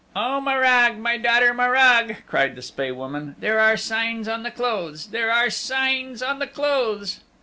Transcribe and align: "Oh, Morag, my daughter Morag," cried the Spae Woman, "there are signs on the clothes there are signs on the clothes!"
"Oh, 0.15 0.41
Morag, 0.41 0.97
my 0.97 1.17
daughter 1.17 1.53
Morag," 1.53 2.23
cried 2.27 2.55
the 2.55 2.63
Spae 2.63 2.89
Woman, 2.91 3.35
"there 3.37 3.59
are 3.59 3.77
signs 3.77 4.27
on 4.27 4.41
the 4.41 4.49
clothes 4.49 5.11
there 5.11 5.31
are 5.31 5.51
signs 5.51 6.23
on 6.23 6.39
the 6.39 6.47
clothes!" 6.47 7.19